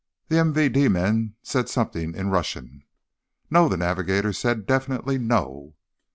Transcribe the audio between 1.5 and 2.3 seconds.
something